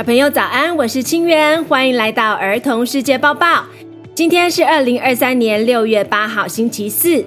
[0.00, 3.66] 小朋友早安，我是清源，欢迎来到儿童世界报报。
[4.14, 7.22] 今天是二零二三年六月八号，星期四。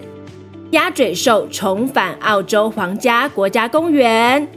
[0.72, 4.48] 鸭嘴兽重返澳洲皇家国家公园，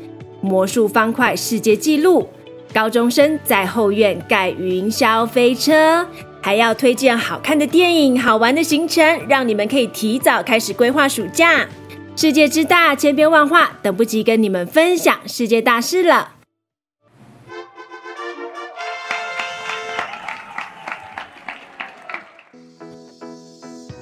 [0.41, 2.27] 魔术方块世界纪录。
[2.73, 6.07] 高中生在后院盖云霄飞车，
[6.41, 11.67] 还要推荐好看的电影、好玩的行程，让你们可以提早开始规划暑假。
[12.17, 16.36] 世界之大，千变万化，等不及跟你们分享世界大事了。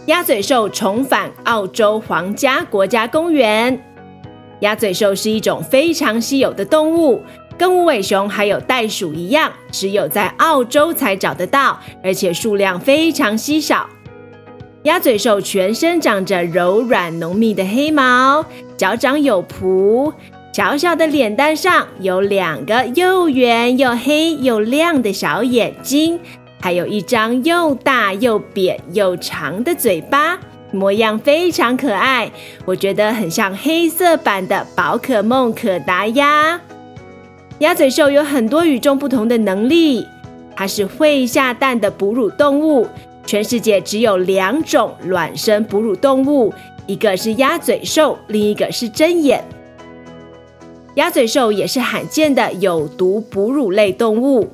[0.07, 3.83] 鸭嘴兽重返澳洲皇家国家公园。
[4.61, 7.23] 鸭嘴兽是一种非常稀有的动物，
[7.57, 13.89] 跟无尾熊还有袋鼠一样，只有在澳洲才找得到，而且数量非常稀少。
[14.83, 18.45] 鸭嘴兽全身长着柔软浓密的黑毛，
[18.77, 20.13] 脚掌有蹼，
[20.53, 26.21] 小小的脸蛋上有两个又圆又黑又亮的小眼睛。
[26.65, 30.41] 还有一张又大又扁又长的嘴巴，
[30.73, 32.33] 模样非常可爱，
[32.65, 36.59] 我觉得很像黑色版的宝可梦可达鸭。
[37.59, 40.07] 鸭嘴兽有很多与众不同的能力，
[40.57, 42.87] 它是会下蛋的哺乳动物，
[43.27, 46.51] 全世界只有两种卵生哺乳动物，
[46.87, 49.45] 一个是鸭嘴兽，另一个是针眼。
[50.95, 54.49] 鸭嘴兽也是罕见的有毒哺乳类动物。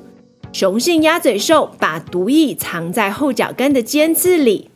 [0.51, 4.69] 雄性鸭嘴兽把毒液藏在后脚跟的尖刺里。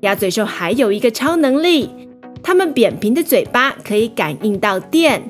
[0.00, 1.90] 鸭嘴兽还有一个超能力，
[2.42, 5.22] 它们扁平的嘴巴可以感应到电，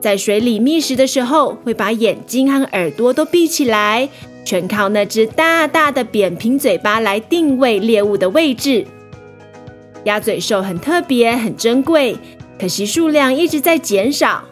[0.00, 4.08] 在水里觅食的时候会把眼睛和耳朵都闭起来，
[4.44, 8.86] 全靠那只大大的扁平嘴巴来定位猎物的位置。
[10.04, 12.16] 鸭嘴兽很特别，很珍贵，
[12.60, 14.44] 可惜数量一直在减少。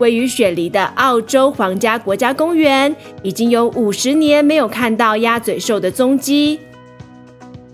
[0.00, 6.58] 位于雪梨的澳洲皇家国家公园，已经有五十年没有看到鸭嘴兽的踪迹。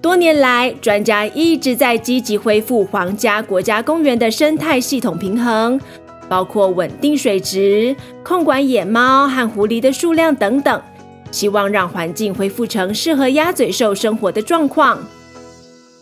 [0.02, 5.80] 多年来，专家一直在积极恢复皇家国家公园的生态系统平衡，
[6.28, 7.94] 包括稳定水质、
[8.24, 10.82] 控管野猫和狐狸的数量等等，
[11.30, 14.98] 希望让环境恢复成适合鸭嘴兽生活的状况。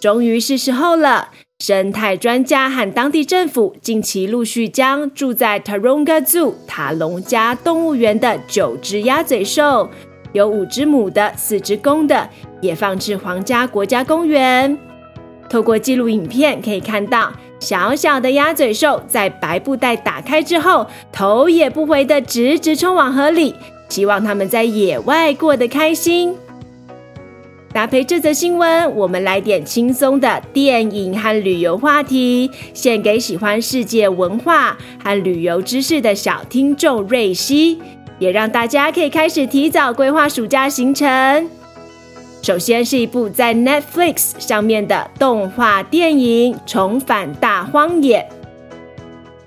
[0.01, 1.29] 终于是时候了。
[1.61, 9.89] 生态专家和当地政府近期陆续将住在 Taronga Zoo 塔隆加动物园的九只鸭嘴兽，
[10.33, 12.29] 有五只母的、四只公的，
[12.61, 14.77] 也放置皇家国家公园。
[15.49, 23.55] 透过记录影片可以看到，小小的鸭嘴兽在白布袋打开之后，头也不回的直直冲往河里，
[23.89, 26.37] 希望它们在野外过得开心。
[27.75, 37.81] 搭配这则新闻，我们来点轻松的电影和旅游话题，献给喜欢世界文化和旅游知识的小听众瑞希，
[38.21, 41.51] 也让大家可以开始提早规划暑假行程。
[42.43, 48.21] 首先是一部在 Netflix 上面的动画电影《重返大荒野》，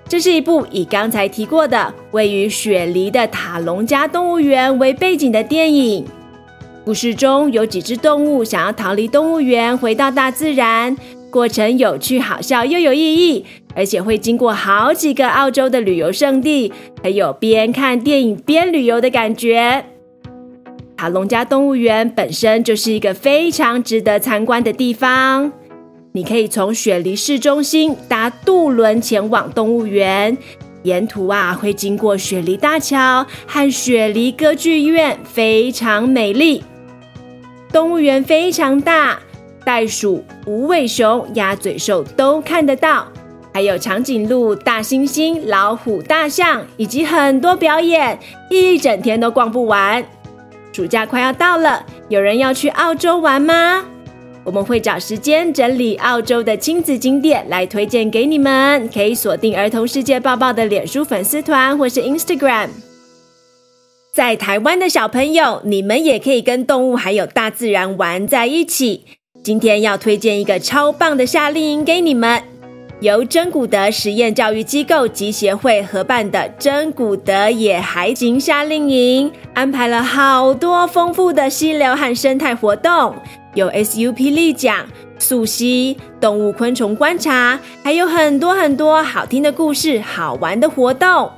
[0.06, 6.04] 这是一部以刚才提过的位于雪梨的塔隆加动物园为背景的电影。
[6.88, 10.96] 故事中有几只动物想要逃离动物园，回到大自然，
[11.30, 13.44] 过程有趣好笑又有意义，
[13.74, 16.72] 而且会经过好几个澳洲的旅游胜地，
[17.02, 19.84] 还有边看电影边旅游的感觉。
[20.96, 25.52] 塔隆加动物园本身就是一个非常值得参观的地方，
[26.12, 30.38] 你可以从雪梨市中心搭渡轮前往动物园，
[30.84, 36.64] 沿途啊会经过雪梨大桥和雪梨歌剧院，非常美丽。
[37.72, 39.18] 动物园非常大，
[39.64, 43.06] 袋鼠、无尾熊、鸭嘴兽都看得到，
[43.52, 48.18] 还有长颈鹿、大猩猩、老虎、大象，以及很多表演，
[48.50, 50.02] 一整天都逛不完。
[50.72, 53.84] 暑假快要到了，有人要去澳洲玩吗？
[54.44, 62.68] 我们会找时间整理澳洲的亲子景点来推荐给你们，可以锁定儿童世界报报的脸书粉丝团或是 Instagram。
[64.12, 69.04] 在台湾的小朋友，你们也可以跟动物还有大自然玩在一起。
[69.44, 72.42] 今天要推荐一个超棒的夏令营给你们，
[73.00, 83.14] 由珍古德实验教育机构及协会合办的珍古德野孩行夏令营，安排了好多丰富的溪流和生态活动，
[83.54, 84.84] 有 SUP 立桨、
[85.18, 91.30] 溯溪、动物昆虫观察，还有很多很多好听的故事、好玩的活动。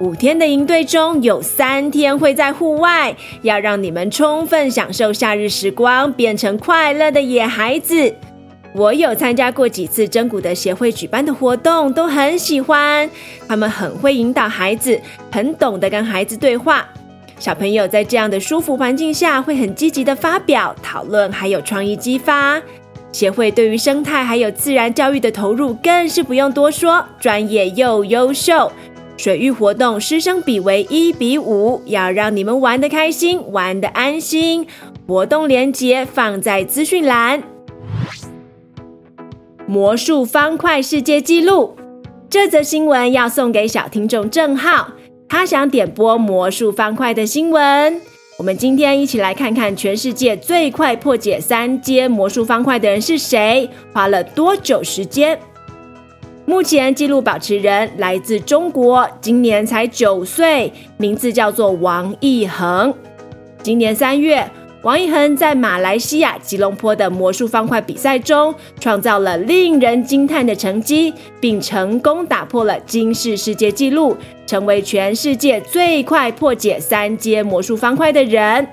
[0.00, 8.12] 五天的营队中有三天会在户外，要让你们充分享受夏日时光，变成快乐的野孩子。
[8.74, 13.08] 我有参加过几次真古德协会举办的活动，都很喜欢。
[13.46, 15.00] 他们很会引导孩子，
[15.30, 16.84] 很懂得跟孩子对话。
[17.38, 22.60] 小朋友在这样的舒服环境下，会很积极的发表、讨论，还有创意激发。
[23.12, 28.72] 协会对于生态还有自然教育的投入，更是不用多说，专业又优秀。
[29.16, 34.66] 水域活动师生比为一比五，要让你们玩得开心，玩得安心。
[35.06, 37.42] 活动链接放在资讯栏。
[39.66, 41.76] 魔术方块世界纪录，
[42.28, 44.88] 这则新闻要送给小听众郑浩，
[45.28, 48.00] 他想点播魔术方块的新闻。
[48.36, 55.38] 我们今天一起来看看全世界最快破解三阶魔术方块的人是谁，花了多久时间？
[56.46, 62.92] 目前纪录保持人来自中国，今年才九岁，名字叫做王一恒。
[63.62, 64.46] 今年三月，
[64.82, 74.14] 王一恒在马来西亚吉隆坡的魔术方块比赛中，创造了令人惊叹的成绩，并成功打破了金世世界纪录，
[74.46, 78.66] 成为全世界最快破解三阶魔术方块的人。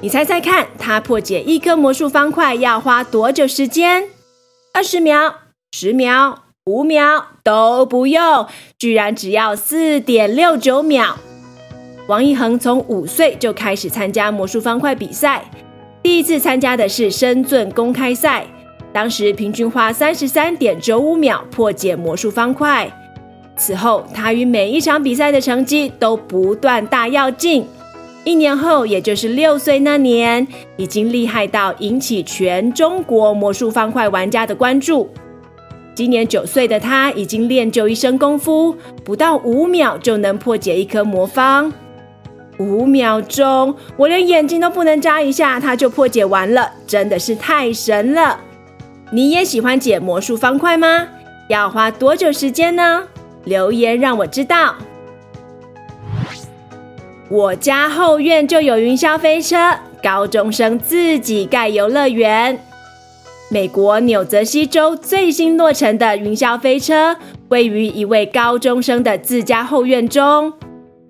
[0.00, 4.08] 你猜猜看，他破解一颗魔术方块要花多久时间？
[4.72, 5.47] 二十秒。
[5.72, 8.46] 十秒、五秒都不用，
[8.78, 11.16] 居然只要四点六九秒。
[12.08, 15.44] 王一恒从五岁就开始参加魔术方块比赛，
[16.02, 18.46] 第一次参加的是深圳公开赛，
[18.92, 22.90] 当时平均花三十三点九五秒破解魔术方块。
[23.56, 27.66] 此后，他与每一场比赛的成绩都不断大跃进。
[28.24, 35.10] 一年后，也就是六岁那年，已经厉害到引起全中国魔术方块玩家的关注。
[35.98, 41.72] 今年九岁的他已经练就一身功夫，不到五秒就能破解一颗魔方。
[42.56, 48.38] 五秒钟，我连眼睛都不能眨一下，他就破解完了，真的是太神了！
[49.10, 51.08] 你也喜欢解魔术方块吗？
[51.48, 53.02] 要花多久时间呢？
[53.42, 54.76] 留言让我知道。
[57.28, 59.56] 我家后院就有云霄飞车，
[60.00, 62.56] 高中生自己盖游乐园。
[63.50, 67.16] 美国纽泽西州最新落成的云霄飞车，
[67.48, 70.52] 位于一位高中生的自家后院中。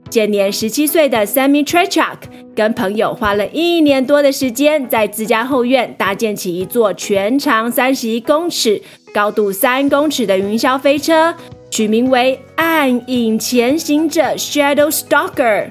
[0.09, 2.17] 现年十七岁的 Sammy Trechak
[2.55, 8.81] 跟朋友花了一年多的时间，在自家后院搭建起一座全长三十一公尺、
[9.13, 11.35] 高度三公尺的云霄飞车，
[11.71, 15.71] 取名为“暗影潜行者 ”（Shadow Stalker）。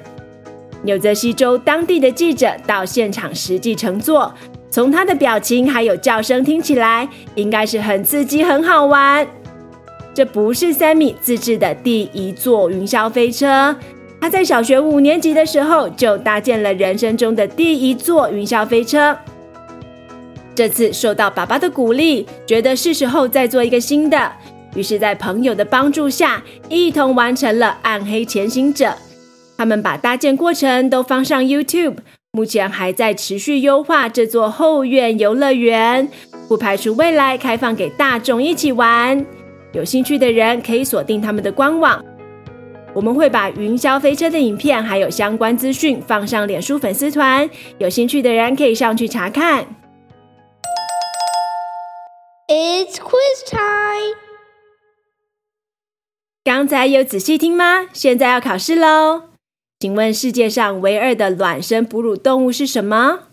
[0.82, 4.32] 纽泽西州当地的记者到现场实际乘坐。
[4.70, 9.26] 从他的表情还有叫声听起来，应该是很刺激、很好玩。
[10.14, 13.74] 这不是 Sammy 自制的第一座云霄飞车，
[14.20, 19.16] 他在小学五年级的时候就搭建了人生中的第一座云霄飞车。
[20.54, 24.32] 这次受到爸爸的鼓励，觉得是时候再做一个新的，
[24.74, 28.92] 于是，在朋友的帮助下，一同完成了暗黑潜行者。
[29.56, 31.98] 他们把搭建过程都放上 YouTube。
[32.32, 36.08] 目前还在持续优化这座后院游乐园，
[36.46, 39.24] 不排除未来开放给大众一起玩。
[39.72, 42.04] 有兴趣的人可以锁定他们的官网，
[42.94, 49.66] 我们会把云霄飞车的影片还有相关资讯放上脸书粉丝团，有兴趣的人可以上去查看。
[52.46, 54.16] It's quiz time！
[56.44, 57.88] 刚才有仔细听吗？
[57.92, 59.24] 现在要考试喽！
[59.80, 63.28] 请问世界上唯二的卵生哺乳动物是什么？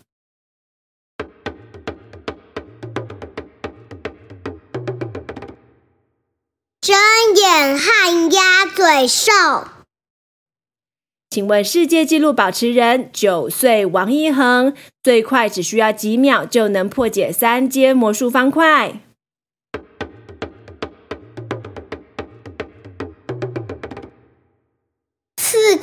[6.80, 6.96] 睁
[7.34, 9.32] 眼和鸭嘴兽。
[11.28, 14.72] 请问世界纪录保持人九岁王一恒，
[15.02, 19.00] 最快只需要几秒就能破解三阶魔术方块？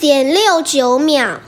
[0.03, 1.39] 点六九秒。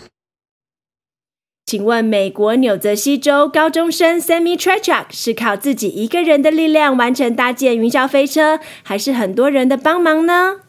[1.65, 10.61] 请问美国纽泽西州高中生 Sammy Trechak 是靠自己一个人的力量完成搭建云霄飞车，还是很多人的帮忙呢？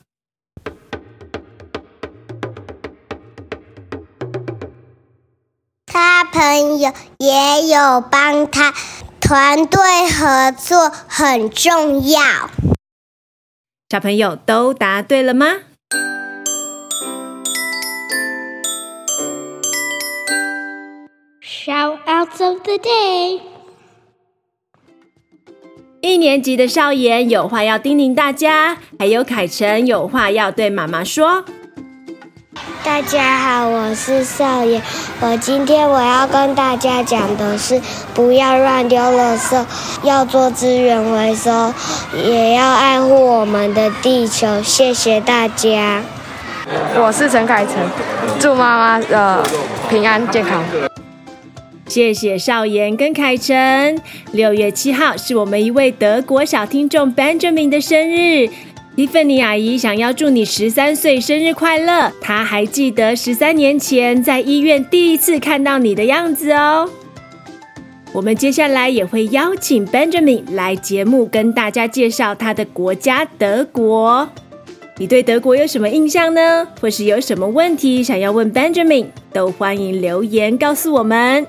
[5.86, 8.74] 他朋友也有帮他，
[9.20, 12.50] 团队合作很重要。
[13.88, 15.58] 小朋友都答对了吗
[21.66, 23.40] ？Shoutouts of the day。
[26.00, 31.44] 一年级的少言有话要叮咛大家，还有凯晨有话要对妈妈说。
[32.84, 34.80] 大家好，我是少妍。
[35.18, 37.82] 我今天我要跟大家讲的是，
[38.14, 39.66] 不要乱丢垃圾，
[40.04, 41.74] 要做资源回收，
[42.14, 44.62] 也要爱护我们的地球。
[44.62, 46.00] 谢谢大家。
[46.94, 47.74] 我是陈凯成，
[48.38, 49.44] 祝妈妈的
[49.90, 50.62] 平安健康。
[51.88, 53.96] 谢谢少言跟凯晨。
[54.32, 58.48] 六月七号是我们一位德国小听众 Benjamin 的生日
[58.96, 62.12] ，Tiffany 阿姨想要祝你十三岁生日快乐。
[62.20, 66.90] 她还记得十三年前在医院第一次看到你的样子哦。
[68.12, 74.28] 我们接下来也会邀请 Benjamin 来节目跟大家介绍他的国家德国。
[74.98, 76.66] 你对德国有什么印象呢？
[76.80, 81.46] 或是有什么问题想要问 Benjamin，都欢迎留言告诉我们。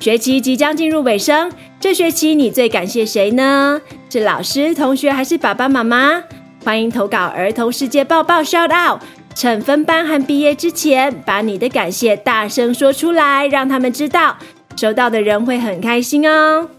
[0.00, 3.82] 学期即将进入尾声，这学期你最感谢谁呢？
[4.08, 6.24] 是老师、同学还是爸爸妈妈？
[6.64, 8.98] 欢迎投稿儿童世界报报 shout out，
[9.34, 14.38] 趁分班和毕业之前，把你的感谢大声说出来，让他们知道，
[14.74, 16.70] 收到的人会很开心哦。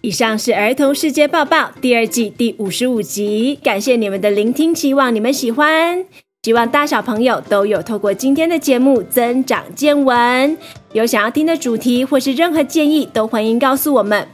[0.00, 6.04] 以上是儿童世界报报第二季第五十五集，感谢你们的聆听，希望你们喜欢。
[6.42, 10.58] 希望大小朋友都有透过今天的节目增长见闻，
[10.94, 14.26] 有想要听的主题或是任何建议，都欢迎告诉我们。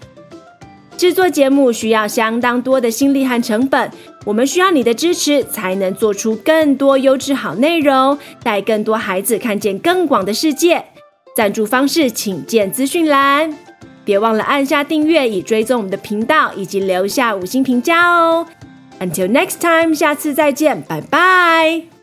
[0.97, 3.90] 制作节目需要相当多的心力和成本，
[4.26, 10.85] 我们需要你的支持，才能做出更多优质好内容，带更多孩子看见更广的世界。
[11.35, 13.57] 赞助方式请见资讯栏，
[14.05, 18.47] 别忘了按下订阅以追踪我们的频道，以及留下五星评价哦。
[19.00, 22.00] Until next time，下次再见，拜拜。